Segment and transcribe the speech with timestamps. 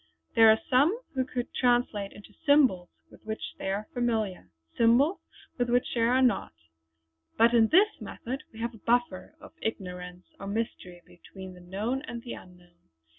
[0.33, 5.19] There are some who could translate into symbols with which they are familiar, symbols
[5.59, 6.53] with which they are not;
[7.37, 12.01] but in this method we have a buffer of ignorance or mystery between the known
[12.07, 12.89] and the unknown.